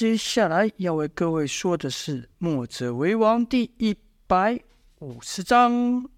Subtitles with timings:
[0.00, 3.94] 接下来要为各位说的是《墨者为王》第一
[4.26, 4.58] 百
[5.00, 6.08] 五十章。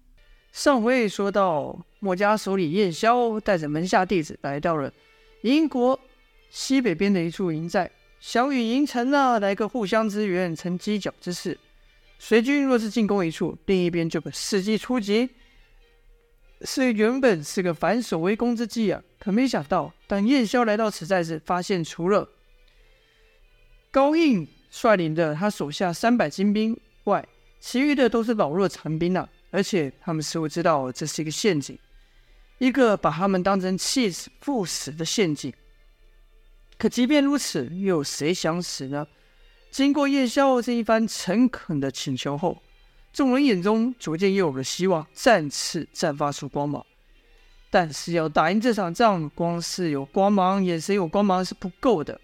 [0.53, 4.89] 上回说到，墨家首领燕霄带着门下弟子来到了
[5.41, 5.99] 营国
[6.49, 7.91] 西北边的一处营寨，
[8.21, 11.59] 想与营臣呢来个互相支援、成犄角之势。
[12.17, 15.29] 随军若是进攻一处，另一边就可伺机出击。
[16.61, 22.25] 是原本是个反守为攻之计啊，可没想到，当燕霄来到此寨时，发现除了
[23.93, 27.23] 高印率领的他手下三百精兵外，
[27.59, 29.29] 其余的都是老弱残兵啊！
[29.51, 31.77] 而且他们似乎知道这是一个陷阱，
[32.57, 35.53] 一个把他们当成弃死赴死的陷阱。
[36.75, 39.05] 可即便如此，又有谁想死呢？
[39.69, 42.63] 经过叶萧这一番诚恳的请求后，
[43.13, 46.83] 众人眼中逐渐又有了希望，再次绽放出光芒。
[47.69, 52.19] 但是要打赢这场仗，光是有光芒、眼神有光芒是不够的。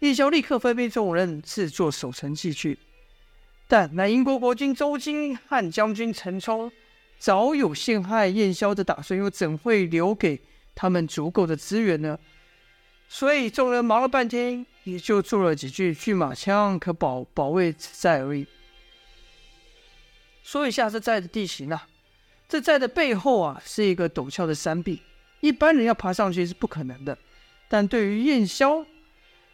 [0.00, 2.78] 燕萧立刻分配众人制作守城器具，
[3.68, 6.72] 但那英国国君周金和将军陈冲
[7.18, 10.40] 早有陷害燕萧的打算，又怎会留给
[10.74, 12.18] 他们足够的资源呢？
[13.10, 18.46] 所以众人忙了半天，也就做了几具骏马枪，可保保卫此寨而已。
[20.42, 21.86] 说一下这寨的地形啊，
[22.48, 25.02] 这寨的背后啊是一个陡峭的山壁，
[25.40, 27.18] 一般人要爬上去是不可能的，
[27.68, 28.86] 但对于燕萧。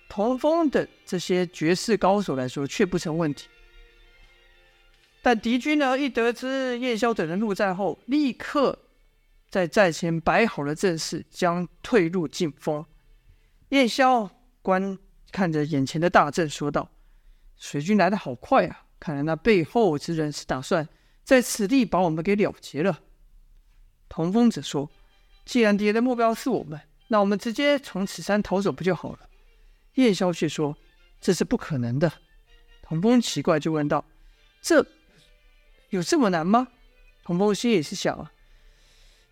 [0.08, 3.48] 童风等这些绝世高手来说却不成问题，
[5.20, 8.78] 但敌军呢，一得知燕萧等人入寨后，立刻
[9.50, 12.84] 在寨前摆好了阵势，将退路进封。
[13.70, 14.30] 燕萧
[14.62, 14.96] 观
[15.32, 16.88] 看着眼前的大阵，说道
[17.58, 18.84] ：“水军来得好快啊！
[18.98, 20.88] 看来那背后之人是打算
[21.24, 23.00] 在此地把我们给了结了。”
[24.08, 24.88] 童风则说
[25.44, 29.18] ：“既然敌人的目标是我们，那我们直接从此山逃走不就好了？”
[29.96, 30.76] 燕萧却说
[31.20, 32.10] ：“这是不可能的。”
[32.82, 34.04] 童风奇怪，就问道
[34.62, 34.86] ：“这
[35.90, 36.68] 有这么难吗？”
[37.24, 38.32] 童风心里是想啊，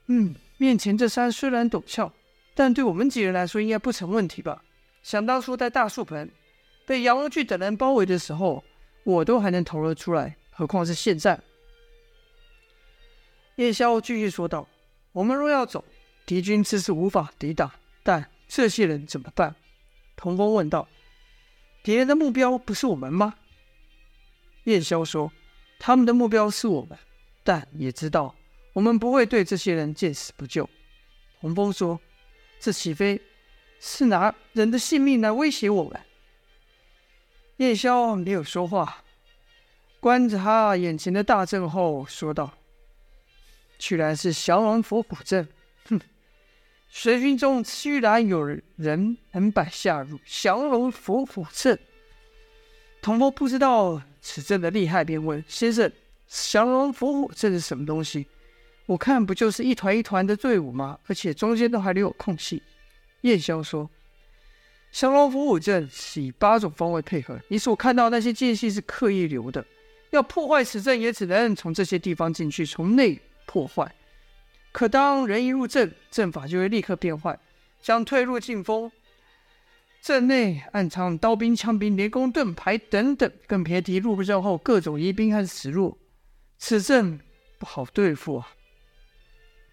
[0.07, 2.13] 嗯，面前这山虽然陡峭，
[2.55, 4.65] 但对我们几人来说应该不成问题吧？
[5.03, 6.31] 想当初在大树盆
[6.85, 8.65] 被杨文巨等人包围的时候，
[9.05, 11.39] 我都还能逃了出来，何况是现在？
[13.57, 14.67] 燕萧继续说道
[15.13, 15.85] ：“我们若要走，
[16.27, 17.71] 敌军自是无法抵挡，
[18.03, 19.55] 但这些人怎么办？”
[20.17, 20.89] 童风问道
[21.83, 23.35] ：“敌人的目标不是我们吗？”
[24.65, 25.33] 燕萧说
[25.79, 26.99] ：“他们的目标是我们，
[27.43, 28.35] 但也知道
[28.73, 30.69] 我们不会对这些人见死不救。”
[31.41, 32.01] 童风说
[32.59, 33.21] ：“这岂非
[33.79, 36.01] 是拿人的性命来威胁我们？”
[37.59, 39.05] 燕萧没有说话，
[40.01, 42.55] 观察眼前的大阵后说道
[43.79, 45.47] ：“居然是降龙伏虎阵，
[45.89, 46.01] 哼！”
[46.89, 48.45] 随军中居然有
[48.77, 51.79] 人能摆下如降龙伏虎阵，
[53.03, 55.91] 童风不知道此阵的厉害，便问先生
[56.29, 58.27] ：“降龙伏虎阵是什么东西？
[58.87, 60.99] 我看不就是一团一团的队伍吗？
[61.07, 62.63] 而且中间都还留有空隙。”
[63.23, 63.91] 燕萧说
[64.93, 69.65] ：“降龙伏虎阵是以八种方位配合，你所看到那些间隙是刻意留的，
[70.11, 73.93] 要破坏此阵也只能从这些地方进去，从内破坏。”
[74.75, 77.39] 可当人一入阵，阵法就会立刻变坏，
[77.81, 78.91] 将退入进封。
[80.03, 85.97] 阵内暗藏刀兵、枪兵、连弓、盾牌等等，更别提入阵后各种疑兵和死路。
[86.59, 87.21] 此阵
[87.57, 88.49] 不好对付啊！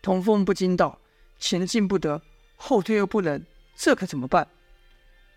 [0.03, 0.99] 童风不禁道
[1.39, 2.21] ：“前进不得，
[2.55, 3.43] 后退又不能，
[3.75, 4.47] 这可怎么办？”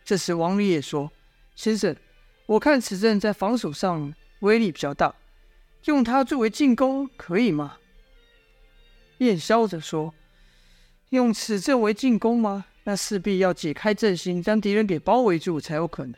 [0.05, 1.11] 这时王离也说
[1.57, 1.97] ：“先生，
[2.45, 5.15] 我看此阵在防守上威力比较大，
[5.87, 7.79] 用它作为进攻可以吗？”
[9.25, 10.13] 便笑着说
[11.09, 12.67] ：“用此阵为进攻吗？
[12.85, 16.15] 那势必要解开阵型，将敌人给包围住才有可能。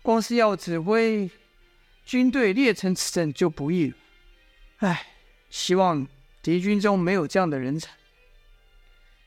[0.00, 1.30] 光是要指挥
[2.06, 3.96] 军队列成此阵就不易了。
[4.78, 5.06] 唉，
[5.50, 6.08] 希望
[6.40, 7.90] 敌军中没有这样的人才。”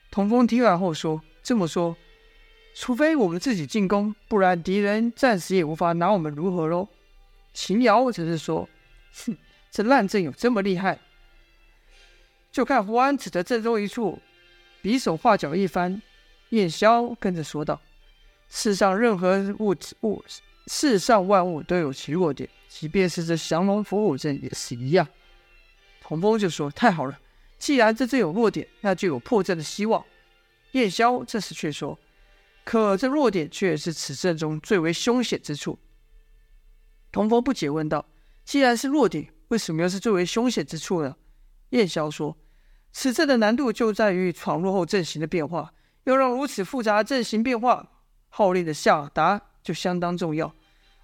[0.10, 1.96] 童风听完后说：“这么说，
[2.74, 6.90] 除非我们自己进攻，不然敌人暂时也无法拿我们如何喽？”
[7.54, 8.68] 秦瑶则是说
[9.26, 9.38] ：“哼，
[9.70, 11.00] 这烂阵有这么厉害？”
[12.60, 14.20] 就看胡安指着阵中一处，
[14.82, 16.02] 比手画脚一番。
[16.50, 17.80] 燕萧跟着说道
[18.52, 20.22] ：“世上任何物物，
[20.68, 25.08] 世上万物都有其弱点，即便是这降龙伏虎阵也是一样。”
[26.04, 27.18] 童风就说：“太好了，
[27.58, 30.04] 既然这阵有弱点，那就有破阵的希望。”
[30.74, 31.98] 燕萧这时却说
[32.66, 35.80] ：“可这弱点却是此阵中最为凶险之处。”
[37.10, 38.06] 童风不解问道
[38.44, 41.16] ：“既然是弱点，为什么又是最为凶险之处呢？”
[41.70, 42.36] 燕萧说
[42.92, 45.74] ：“此阵的难度就在于闯入后阵型的变化，
[46.06, 47.88] 要让如此复杂的阵型变化
[48.30, 50.54] 号令的下达就相当重要。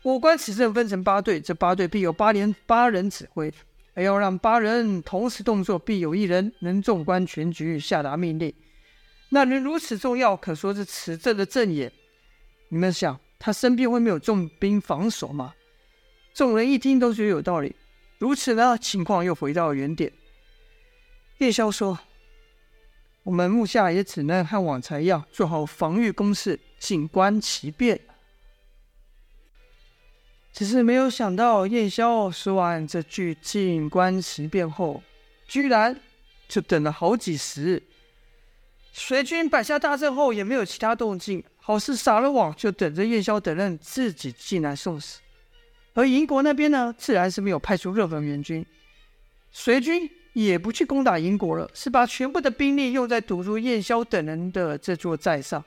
[0.04, 3.52] 我观此阵分成八队，这八队必有八连八人指挥，
[3.94, 8.54] 而要让八人同时动作，必有一人能纵观全局，下达命令。
[9.30, 11.92] 那人如此重要，可说是此阵的阵眼。
[12.70, 15.54] 你们想，他身边会没有重兵防守吗？
[16.34, 17.76] 众人一听都觉得有道理。
[18.18, 20.12] 如此呢，情况又回到了原点。
[21.40, 22.00] 叶萧说
[23.24, 28.00] ：“我们目下也只能和往常一样，做好防御工事，静观其变。”
[30.54, 35.04] 只是没有想到，叶萧说完这句“静观其变”后，
[35.46, 36.00] 居然
[36.48, 37.84] 就等了好几十日。
[38.94, 45.20] 随军摆下大阵后，也没有其他动静，好似撒了网，就等着叶萧等人自己进来送死。
[45.94, 48.66] 而营国那边呢，自然是没有派出任何援军，
[49.52, 55.64] 随军也不去攻打营国了，是把全部的兵力用在堵住燕萧等人的这座寨上。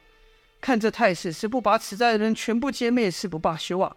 [0.60, 3.96] 看这态势，是不把此寨的人全部歼灭，誓不罢休啊！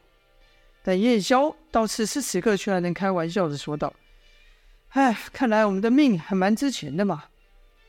[0.82, 3.94] 但燕萧到此时此刻却还能开玩笑的说道
[4.90, 7.26] ：“哎，看来我们的命还蛮值钱的嘛。”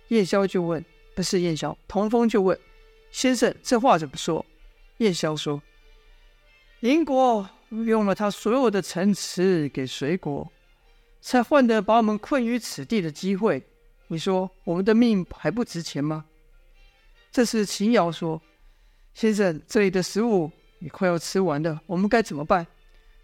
[0.09, 2.59] 叶萧就问：“不是燕萧，童风就问
[3.13, 4.45] 先生，这话怎么说？”
[4.99, 5.63] 叶萧说
[6.81, 10.51] ：“英国用了他所有的城池给随国，
[11.23, 13.63] 才换得把我们困于此地的机会。
[14.09, 16.27] 你说我们的命还不值钱吗？”
[17.33, 18.43] 这时秦瑶说
[19.15, 22.67] ：“先生，这里的食物也快要吃完了，我们该怎么办？”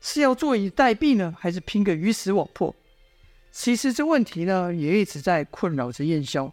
[0.00, 2.75] 是要坐以待毙呢，还是拼个鱼死网破？
[3.50, 6.53] 其实这问题呢，也一直在困扰着燕萧。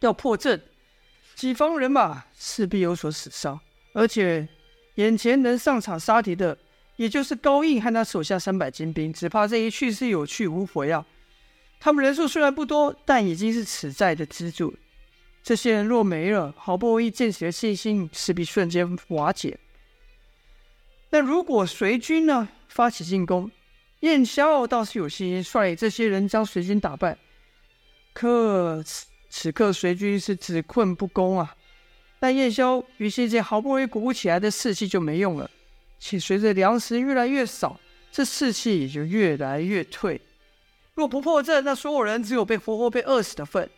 [0.00, 0.62] 要破阵，
[1.34, 3.58] 己方人马势必有所死伤，
[3.94, 4.46] 而且
[4.96, 6.58] 眼前能上场杀敌的，
[6.96, 11.04] 也就是高应和他手下三百精兵，只怕这一去是有去无回啊！
[11.80, 14.74] 他们人数虽然不多，但已经是此寨的支柱。
[15.42, 19.58] 这些人若没了，好不容易建起的信心，势必瞬间瓦解。
[21.10, 23.50] 那如果随军呢发起进攻，
[24.00, 27.18] 燕萧倒是有信心率领这些人将随军打败。
[28.12, 31.56] 可此此刻随军是只困不攻啊！
[32.20, 35.50] 但燕萧与现在好不容易鼓舞起来的士气就没用了，
[36.04, 37.78] 且随着粮食越来越少，
[38.10, 40.20] 这士气也就越来越退。
[40.94, 43.70] 若不破阵，那所有人只有被活活被饿死的份。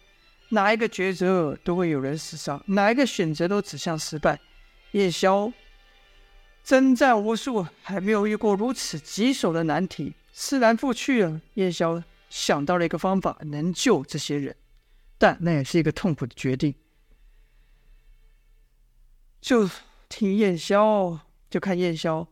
[0.48, 4.40] 哪一个抉择都会有人死伤，哪一个选择都指向失败。
[4.92, 5.52] 夜宵。
[6.64, 11.42] 征战无数，还没有遇过如此棘手的难题，思来覆去啊。
[11.52, 14.56] 夜宵想到了一个方法，能救这些人，
[15.18, 16.74] 但那也是一个痛苦的决定。
[19.42, 19.68] 就
[20.08, 21.20] 听夜宵，
[21.54, 22.26] 就看叶萧，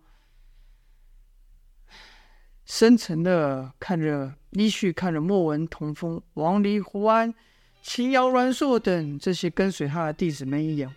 [2.65, 7.33] 深沉的看着依序看着莫文、童风、王离、胡安、
[7.81, 10.93] 秦瑶、阮硕等这些跟随他的弟子们一样。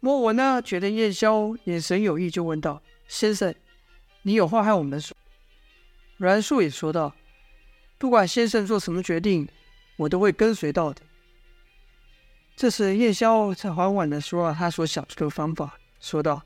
[0.00, 3.54] 莫文呢，觉得叶萧眼神有意，就问道：“先生，
[4.22, 5.16] 你有话和我们说？”
[6.18, 7.14] 阮硕也说道
[7.98, 9.48] ：“不管先生做什么决定，
[9.94, 11.02] 我都会跟随到的。”
[12.56, 16.42] 这时，叶萧才缓缓地说了他所想出的方法，说道：“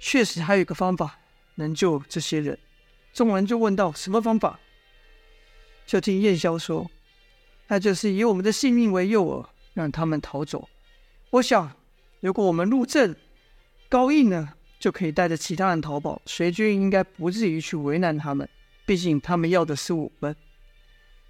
[0.00, 1.20] 确实还有一个方法
[1.54, 2.58] 能救这些人。”
[3.14, 4.58] 众人就问道：“什么方法？”
[5.86, 6.90] 就听燕萧说
[7.68, 10.68] ：“那就是以我们的性命为诱饵，让他们逃走。”
[11.30, 11.76] 我想。
[12.22, 13.16] 如果我们入阵，
[13.88, 18.46] 高义呢就可以带着其他人逃跑，随军应该不至于去为难他们。
[18.84, 20.36] 毕竟他们要的是我们。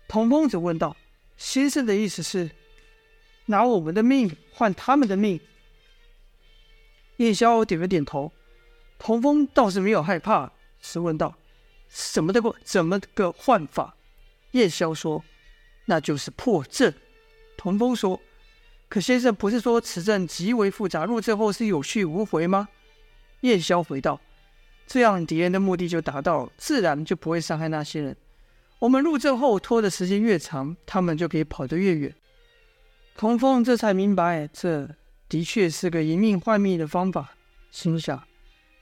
[0.08, 0.96] 童风则问道
[1.38, 2.50] ：“先生的意思是
[3.46, 5.38] 拿我们的命换他们的命？”
[7.18, 8.32] 叶萧点了点头。
[9.00, 11.34] 童风倒是没有害怕，是问道
[11.90, 12.54] ：“什么的过？
[12.62, 13.96] 怎么个换法？”
[14.52, 15.24] 叶萧说
[15.86, 16.94] ：“那就是破阵。”
[17.58, 18.20] 童风说。
[18.90, 22.68] 可先生不是说此阵极为复杂，入阵后是有去无回吗？
[23.42, 24.20] 叶萧回道
[24.84, 28.16] ：“这样敌人的目的就达到了，自然就不会伤害那些人。
[28.80, 32.12] 我们入阵后拖的时间越长，他们就可以跑得越远。”
[33.16, 34.88] 童风这才明白，这
[35.28, 37.36] 的确是个以命换命的方法。
[37.70, 38.20] 心想：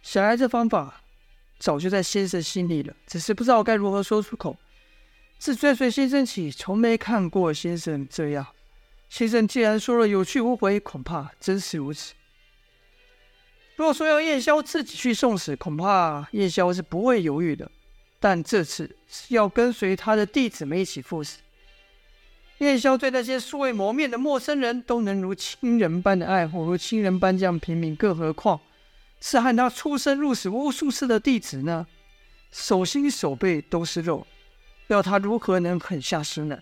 [0.03, 1.03] 想来这方法
[1.59, 4.57] 早就在先生心里了，只是不知道该如何说出口。
[5.39, 8.47] 自追随先生起，从没看过先生这样。
[9.09, 12.15] 先生既然说了有去无回，恐怕真是如此。
[13.77, 17.71] 若说要叶萧自己去送死，恐怕叶萧是不会犹豫的。
[18.21, 21.39] 但这次是要跟随他的弟子们一起赴死。
[22.59, 28.61] 叶萧对那些素未谋面的陌生人都能如亲人般的爱护，如亲人般这样平民，更何况
[29.21, 31.87] 是和他出生入死无数次的弟子呢？
[32.51, 34.27] 手心手背都是肉，
[34.87, 36.59] 要他如何能狠下心呢？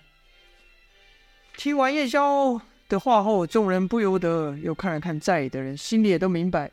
[1.57, 6.71] 听完叶萧的话后，众人不由得又看了看在意的人，心里也都明白，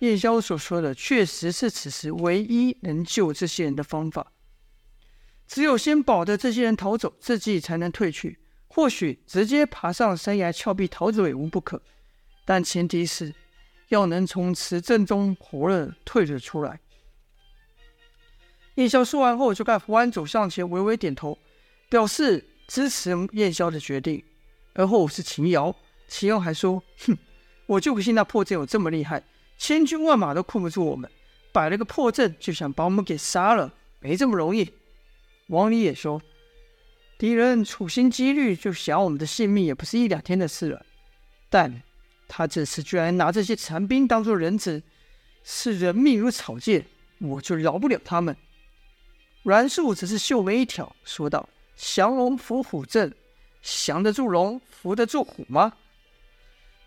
[0.00, 4.32] 叶萧所说的确实是此时唯一能救这些人的方法。
[5.46, 8.38] 只有先保得这些人逃走，自己才能退去。
[8.68, 11.82] 或许直接爬上山崖峭壁逃走也无不可，
[12.44, 13.34] 但前提是
[13.90, 16.80] 要能从此阵中活着退了出来。
[18.76, 21.38] 叶萧说完后，就看胡安走向前，微微点头，
[21.88, 24.24] 表示支持叶萧的决定。
[24.72, 25.74] 而后是秦瑶，
[26.08, 27.18] 秦瑶还说：“哼，
[27.66, 29.22] 我就不信那破阵有这么厉害。”
[29.58, 31.10] 千军万马都困不住我们，
[31.52, 34.72] 摆了个破阵就想把我们给杀了，没这么容易。
[35.48, 36.22] 王离也说，
[37.18, 40.86] 敌人处心积虑就想要我们的性命，也不是一两天的事了。
[41.50, 41.82] 但
[42.32, 44.80] 他这次居然拿这些残兵当做人质，
[45.42, 46.84] 视人命如草芥，
[47.18, 48.36] 我就饶不了他们。
[49.42, 53.12] 阮树只是秀眉一挑，说道：“降龙伏虎阵，
[53.60, 55.72] 降得住龙，伏得住虎吗？”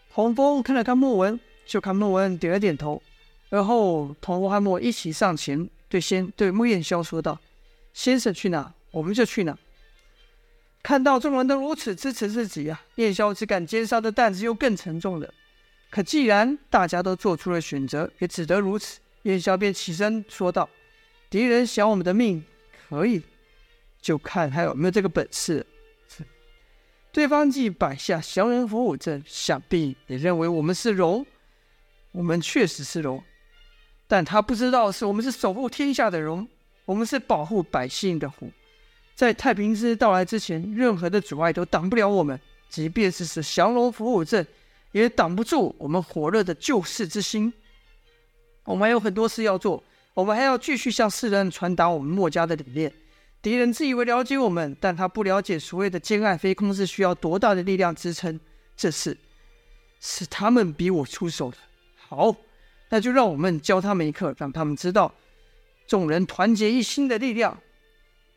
[0.09, 1.37] 洪峰看了看莫文。
[1.65, 3.01] 就看莫文点了点头，
[3.49, 7.39] 而后同胡汉莫一起上前，对先对穆燕霄说道
[7.95, 9.57] ：“先生去哪，我们就去哪。”
[10.83, 15.33] 看到众人都如此支持自己啊，燕霄只感肩上的担子又更沉重了。
[15.89, 18.99] 可既然大家都做出了选择，也只得如此。
[19.21, 20.69] 燕霄便起身说道
[21.29, 22.43] ：“敌人想我们的命，
[22.89, 23.23] 可以，
[24.01, 25.65] 就看他有没有这个本事。”
[27.13, 31.25] 对方既摆下降龙伏虎阵，想必也认为我们是龙。
[32.11, 33.23] 我们确实是龙，
[34.07, 36.47] 但他不知道是我们是守护天下的龙，
[36.85, 38.51] 我们是保护百姓的虎。
[39.15, 42.39] 在太平之到来之前，任何的阻碍都挡不了我们，
[42.69, 44.45] 即便是是降龙伏虎阵，
[44.91, 47.53] 也挡不住我们火热的救世之心。
[48.65, 52.91] 我们还有很多事要做，我们还要继续向世人传达我们墨家的理念。
[53.41, 58.39] 敌人自以为了解我们，但他不了解所谓的兼爱非攻是需要多大的力量支撑。
[58.75, 59.17] 这次
[59.99, 61.57] 是他们逼我出手的。
[62.07, 62.35] 好，
[62.89, 65.13] 那就让我们教他们一课，让他们知道
[65.85, 67.59] 众人团结一心的力量。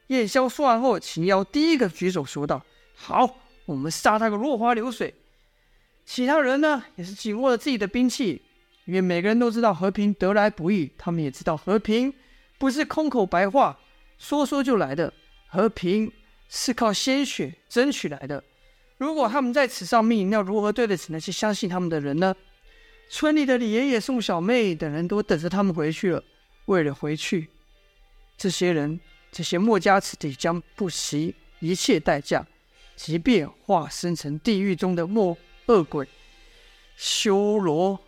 [0.09, 5.15] 叶萧说完后，秦瑶第一个举手说道：“好，我们杀他个落花流水。”
[6.07, 8.41] 其他人呢，也是紧握着自己的兵器，
[8.85, 12.15] 因为每个人都知道和平得来不易，他们也知道和平
[12.59, 13.77] 不是空口白话，
[14.17, 15.13] 说说就来的，
[15.49, 16.13] 和平
[16.49, 18.43] 是靠鲜血争取来的。
[18.99, 22.35] 如果他们在此丧命，要如何对得起那些相信他们的人呢？
[23.11, 26.23] 村里的李爷爷、宋小妹等人都等着他们回去了。
[26.67, 27.49] 为了回去，
[28.37, 28.99] 这些人、
[29.37, 32.47] 这些墨家子弟将不惜一切代价，
[32.97, 36.09] 即便化身成地狱中的墨恶鬼
[36.97, 38.01] 修罗。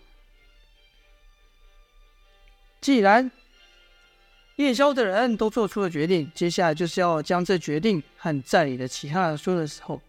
[2.80, 3.30] 既然
[4.56, 10.00] 叶萧的人都做出了决定，接下来就是要将这决定和寨里的其他人说的时候，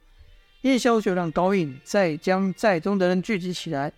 [0.61, 3.91] 叶萧就让高印再将寨中的人聚集起来。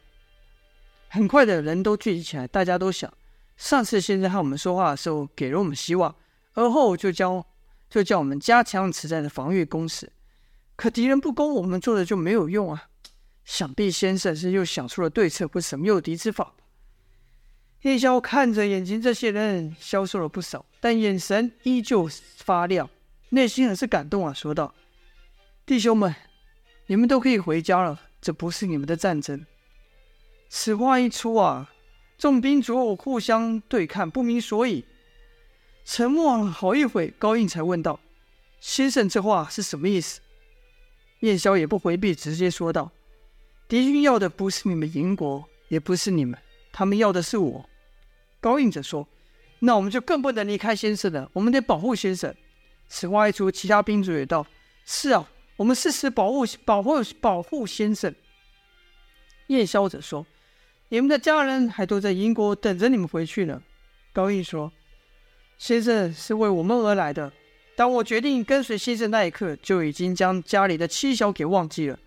[1.08, 3.14] 很快的人都聚集起来，大家都想，
[3.58, 6.16] 上次先生和我们说话的时候给了我们希望，
[6.54, 7.46] 而后就叫
[7.90, 10.12] 就叫我们加强此战的防御工事。
[10.76, 12.90] 可敌人不攻，我们做的就没有用啊！
[13.44, 16.54] 想必先生是又想出了对策或什么诱敌之法。
[17.82, 22.90] 叶萧看着眼前这些人，消瘦了不少，但眼神依旧发亮，
[23.30, 24.74] 内心很是感动啊，说道
[25.66, 26.14] ：“弟兄们，
[26.86, 29.46] 你们都可以回家了，这不是你们的战争。”
[30.48, 31.72] 此话一出啊，
[32.18, 34.86] 众兵左右互相对看，不明所以，
[35.94, 37.14] 沉默了好一会。
[37.20, 38.00] 高应才问道
[38.62, 40.22] ：“先生，这话是什么意思？”
[41.20, 42.90] 燕萧也不回避，直接说道
[43.68, 46.40] ：“敌军要的不是你们银国，也不是你们，
[46.72, 47.70] 他们要的是我。”
[48.40, 49.06] 高应则说
[49.60, 52.34] ：“那我们就更不能离开先生了，我们得保护先生。”
[52.88, 54.48] 此话一出，其他兵卒也道
[54.88, 58.16] ：“是啊，我们誓死保护、保护、保护先生。”
[59.48, 60.26] 燕萧则说。
[60.88, 63.62] 你们的家人还都在英国等着你们回去呢。
[64.12, 64.72] 高印说
[65.62, 67.32] ：“先生是为我们而来的。
[67.76, 72.00] 当我决定跟随先生那一刻，就已经将家里的妻小给忘记了。”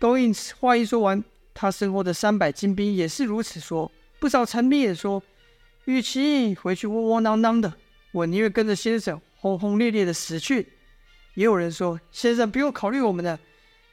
[0.00, 1.22] 高印话一说完，
[1.52, 3.92] 他身后的三百精兵也是如此说。
[4.18, 5.22] 不少残兵也说
[5.84, 7.70] ：“与其回去窝窝囊囊的，
[8.10, 10.66] 我宁愿跟着先生轰轰烈烈的死去。”
[11.36, 13.38] 也有人说：“先生不用考虑我们的，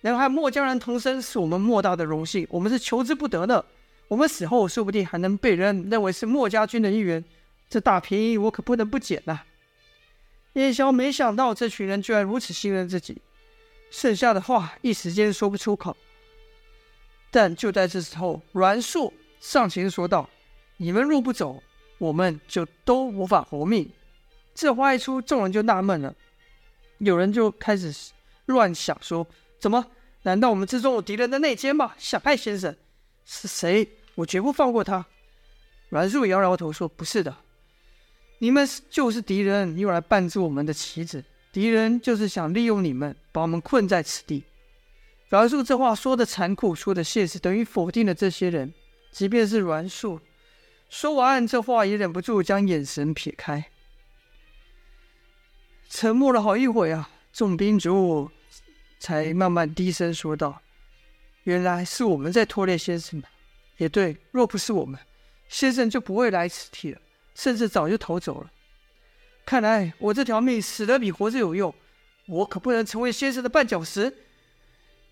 [0.02, 3.66] 能和墨家人同生是我们莫大的荣幸，我们是求之不得的。”
[4.08, 7.22] 我们死后说不定还能被人认为是墨家军的一员，
[7.74, 9.46] 这大便宜我可不能不捡呐、啊。
[10.54, 13.20] 叶萧没想到这群人居然如此信任自己，
[13.90, 15.98] 剩下的话一时间说不出口。
[17.32, 20.30] 但就在这时候，阮硕上前说道
[20.78, 21.64] ：“你们若不走，
[21.98, 23.92] 我们就都无法活命。”
[24.54, 26.14] 这话一出，众人就纳闷了，
[27.00, 27.92] 有人就开始
[28.46, 29.26] 乱想说
[29.58, 29.84] ：“怎么？
[30.22, 31.96] 难道我们之中有敌人的内奸吗？
[31.98, 32.76] 小派先生？
[33.26, 35.04] 是谁？”我绝不放过他！
[35.90, 37.36] 阮树摇摇头说：“不是的，
[38.44, 41.24] 你们就是敌人，用来绊住我们的棋子。
[41.54, 44.44] 敌人就是想利用你们，把我们困在此地。”
[45.32, 48.74] 阮树这话说的残酷，说的现实，等于否定了这些人。
[49.14, 50.20] 即便是阮树
[50.90, 53.64] 说完这话，也忍不住将眼神撇开。
[55.90, 58.30] 沉默了好一会啊，众兵卒
[59.00, 60.62] 才慢慢低声说道
[61.46, 63.30] ：“原来是我们在拖累先生们。
[63.78, 65.00] 也对，若不是我们，
[65.48, 67.00] 先生就不会来此地了，
[67.36, 68.52] 甚至早就逃走了。
[69.46, 71.74] 看来我这条命死得比活着有用，
[72.28, 74.14] 我可不能成为先生的绊脚石。”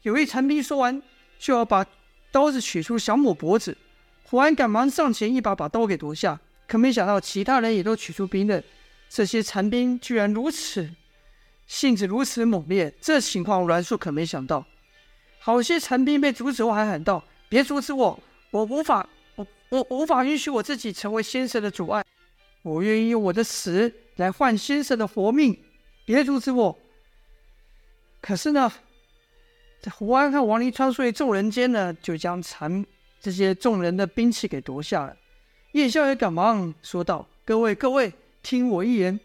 [0.03, 1.01] 有一残兵说完，
[1.37, 1.85] 就要把
[2.31, 3.77] 刀子取出，想抹脖子。
[4.23, 6.39] 胡安赶忙上前，一把把刀给夺下。
[6.67, 8.63] 可没想到，其他人也都取出兵刃。
[9.09, 10.89] 这些残兵居然如此
[11.67, 14.65] 性子如此猛烈，这情况阮树可没想到。
[15.39, 18.19] 好些残兵被阻止后，还喊道：“别阻止我，
[18.51, 22.03] 我无法，我我无法允许我自己成为先生的阻碍。
[22.61, 25.57] 我愿意用我的死来换先生的活命。
[26.05, 26.79] 别阻止我。”
[28.21, 28.71] 可是呢，
[29.81, 32.85] 在胡安和王离川所以众人间呢，就将残
[33.19, 35.17] 这些众人的兵器给夺下了。
[35.71, 38.13] 叶宵也赶忙说道：“各位，各位。”
[38.43, 39.19] 听我一言，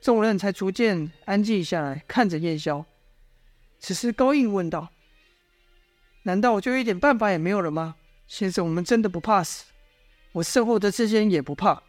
[0.00, 2.86] 众人才逐渐安静下来，看着燕宵。
[3.80, 4.88] 此时高应问道
[6.22, 7.96] ：“难道我就一点办法也没有了吗？
[8.28, 9.64] 先生，我们真的不怕死？
[10.30, 11.82] 我身后的这些人也不怕。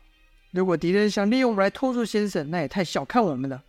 [0.55, 3.61] 如果敌人想利用我们来拖住先生，那也太小看我们了。”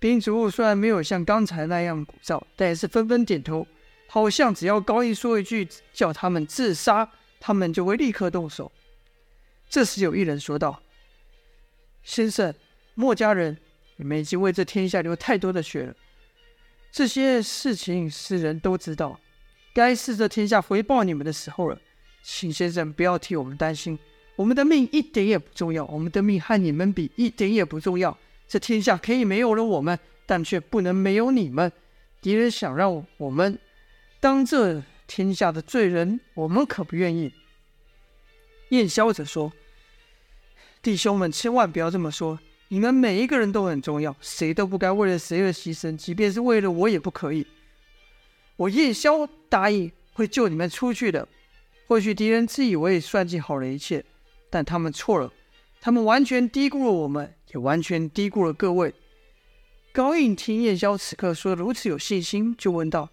[0.00, 3.66] 兵卒虽然没有像刚才那样鼓噪，但也是纷纷点头，
[4.06, 7.08] 好像只要高义说一句叫他们自杀，
[7.40, 8.72] 他们就会立刻动手。
[9.68, 10.82] 这时有一人说道。
[12.02, 12.54] 先生，
[12.94, 13.56] 墨家人，
[13.96, 15.94] 你们已经为这天下流太多的血了。
[16.92, 19.18] 这些事情世人都知道，
[19.74, 21.78] 该是这天下回报你们的时候了。
[22.22, 23.98] 请先生不要替我们担心，
[24.36, 28.16] 我们的命一点也不重要，我们的命和你们比一点也不重要。
[28.46, 31.72] 这天下可以没有了我们，但却不能没有你们。
[32.20, 33.58] 敌人想让我们
[34.20, 37.32] 当这天下的罪人，我们可不愿意。
[38.68, 39.52] 燕霄则说。
[40.82, 42.38] 弟兄们，千万不要这么说！
[42.68, 47.46] 你们每一个人都很重要，谁都不该为了谁而牺牲，即便是为了我也不可以。
[48.56, 51.26] 我燕萧答应会救你们出去的。
[51.88, 54.04] 或许敌人自以为算计好了一切，
[54.50, 55.32] 但他们错了，
[55.80, 58.94] 他们完全低估了我们，也完全低估了各位。
[59.92, 63.08] 高应听燕萧此刻说如此有信心，就问道：“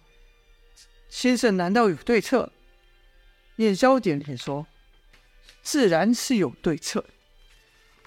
[1.08, 2.52] 先生难道有对策？”
[3.56, 4.66] 燕萧点点说
[5.62, 7.04] ：“自然是有对策。”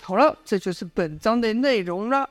[0.02, 2.30] 好了，这就是本章的内容了。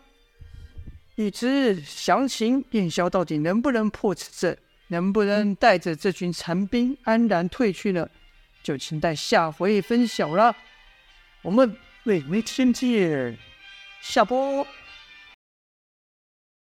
[1.17, 8.09] 欲知详情，燕萧到底能不能破此阵，能不能带着这群残兵安然退去呢？
[8.63, 10.55] 就请待下回分晓了。
[11.47, 13.39] 我们美味天见，
[14.01, 14.67] 下播。